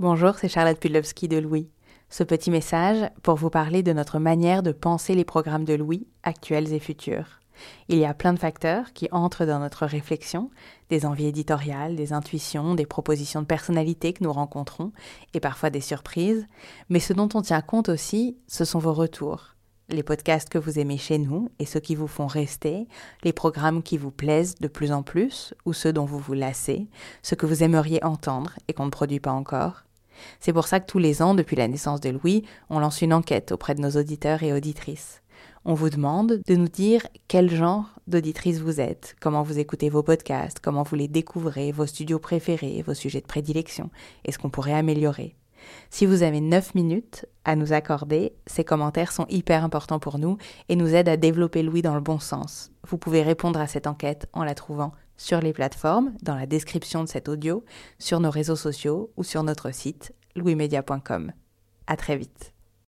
Bonjour, 0.00 0.36
c'est 0.36 0.48
Charlotte 0.48 0.78
Pudlowski 0.78 1.26
de 1.26 1.38
Louis. 1.38 1.72
Ce 2.08 2.22
petit 2.22 2.52
message 2.52 3.10
pour 3.24 3.34
vous 3.34 3.50
parler 3.50 3.82
de 3.82 3.92
notre 3.92 4.20
manière 4.20 4.62
de 4.62 4.70
penser 4.70 5.16
les 5.16 5.24
programmes 5.24 5.64
de 5.64 5.74
Louis, 5.74 6.06
actuels 6.22 6.72
et 6.72 6.78
futurs. 6.78 7.40
Il 7.88 7.98
y 7.98 8.04
a 8.04 8.14
plein 8.14 8.32
de 8.32 8.38
facteurs 8.38 8.92
qui 8.92 9.08
entrent 9.10 9.44
dans 9.44 9.58
notre 9.58 9.86
réflexion, 9.86 10.52
des 10.88 11.04
envies 11.04 11.26
éditoriales, 11.26 11.96
des 11.96 12.12
intuitions, 12.12 12.76
des 12.76 12.86
propositions 12.86 13.42
de 13.42 13.46
personnalité 13.46 14.12
que 14.12 14.22
nous 14.22 14.32
rencontrons, 14.32 14.92
et 15.34 15.40
parfois 15.40 15.70
des 15.70 15.80
surprises, 15.80 16.46
mais 16.88 17.00
ce 17.00 17.12
dont 17.12 17.30
on 17.34 17.42
tient 17.42 17.60
compte 17.60 17.88
aussi, 17.88 18.36
ce 18.46 18.64
sont 18.64 18.78
vos 18.78 18.94
retours. 18.94 19.56
Les 19.88 20.04
podcasts 20.04 20.48
que 20.48 20.58
vous 20.58 20.78
aimez 20.78 20.98
chez 20.98 21.18
nous 21.18 21.48
et 21.58 21.66
ceux 21.66 21.80
qui 21.80 21.96
vous 21.96 22.06
font 22.06 22.28
rester, 22.28 22.86
les 23.24 23.32
programmes 23.32 23.82
qui 23.82 23.96
vous 23.96 24.12
plaisent 24.12 24.54
de 24.60 24.68
plus 24.68 24.92
en 24.92 25.02
plus 25.02 25.54
ou 25.64 25.72
ceux 25.72 25.92
dont 25.92 26.04
vous 26.04 26.20
vous 26.20 26.34
lassez, 26.34 26.86
ce 27.22 27.34
que 27.34 27.46
vous 27.46 27.64
aimeriez 27.64 28.04
entendre 28.04 28.52
et 28.68 28.74
qu'on 28.74 28.84
ne 28.84 28.90
produit 28.90 29.18
pas 29.18 29.32
encore. 29.32 29.87
C'est 30.40 30.52
pour 30.52 30.66
ça 30.66 30.80
que 30.80 30.86
tous 30.86 30.98
les 30.98 31.22
ans, 31.22 31.34
depuis 31.34 31.56
la 31.56 31.68
naissance 31.68 32.00
de 32.00 32.10
Louis, 32.10 32.44
on 32.70 32.78
lance 32.78 33.02
une 33.02 33.12
enquête 33.12 33.52
auprès 33.52 33.74
de 33.74 33.80
nos 33.80 33.90
auditeurs 33.90 34.42
et 34.42 34.52
auditrices. 34.52 35.22
On 35.64 35.74
vous 35.74 35.90
demande 35.90 36.40
de 36.46 36.56
nous 36.56 36.68
dire 36.68 37.06
quel 37.26 37.50
genre 37.50 37.86
d'auditrice 38.06 38.60
vous 38.60 38.80
êtes, 38.80 39.16
comment 39.20 39.42
vous 39.42 39.58
écoutez 39.58 39.90
vos 39.90 40.02
podcasts, 40.02 40.60
comment 40.60 40.82
vous 40.82 40.96
les 40.96 41.08
découvrez, 41.08 41.72
vos 41.72 41.86
studios 41.86 42.18
préférés, 42.18 42.82
vos 42.82 42.94
sujets 42.94 43.20
de 43.20 43.26
prédilection, 43.26 43.90
et 44.24 44.32
ce 44.32 44.38
qu'on 44.38 44.50
pourrait 44.50 44.72
améliorer. 44.72 45.36
Si 45.90 46.06
vous 46.06 46.22
avez 46.22 46.40
9 46.40 46.74
minutes 46.74 47.26
à 47.44 47.56
nous 47.56 47.72
accorder, 47.72 48.32
ces 48.46 48.64
commentaires 48.64 49.12
sont 49.12 49.26
hyper 49.28 49.64
importants 49.64 49.98
pour 49.98 50.18
nous 50.18 50.38
et 50.68 50.76
nous 50.76 50.94
aident 50.94 51.08
à 51.08 51.16
développer 51.16 51.62
Louis 51.62 51.82
dans 51.82 51.94
le 51.94 52.00
bon 52.00 52.18
sens. 52.18 52.70
Vous 52.86 52.98
pouvez 52.98 53.22
répondre 53.22 53.60
à 53.60 53.66
cette 53.66 53.86
enquête 53.86 54.28
en 54.32 54.44
la 54.44 54.54
trouvant 54.54 54.92
sur 55.18 55.40
les 55.40 55.52
plateformes, 55.52 56.14
dans 56.22 56.34
la 56.34 56.46
description 56.46 57.04
de 57.04 57.08
cet 57.08 57.28
audio, 57.28 57.62
sur 57.98 58.20
nos 58.20 58.30
réseaux 58.30 58.56
sociaux 58.56 59.12
ou 59.18 59.24
sur 59.24 59.42
notre 59.42 59.70
site 59.74 60.14
louismedia.com. 60.36 61.32
À 61.86 61.96
très 61.96 62.16
vite. 62.16 62.54